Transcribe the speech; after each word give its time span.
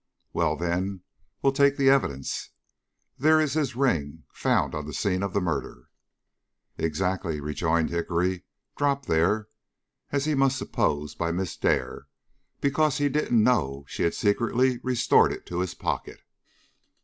"Well, 0.33 0.55
then, 0.55 1.01
we'll 1.43 1.53
take 1.53 1.77
the 1.77 1.91
evidence. 1.91 2.49
There 3.19 3.39
is 3.39 3.53
his 3.53 3.75
ring, 3.75 4.23
found 4.33 4.73
on 4.73 4.87
the 4.87 4.95
scene 4.95 5.21
of 5.21 5.35
murder." 5.35 5.89
"Exactly," 6.75 7.39
rejoined 7.39 7.91
Hickory. 7.91 8.41
"Dropped 8.75 9.05
there, 9.07 9.47
as 10.11 10.25
he 10.25 10.33
must 10.33 10.57
suppose, 10.57 11.13
by 11.13 11.31
Miss 11.31 11.55
Dare, 11.55 12.07
because 12.61 12.97
he 12.97 13.09
didn't 13.09 13.43
know 13.43 13.85
she 13.87 14.01
had 14.01 14.15
secretly 14.15 14.79
restored 14.81 15.31
it 15.31 15.45
to 15.45 15.59
his 15.59 15.75
pocket." 15.75 16.21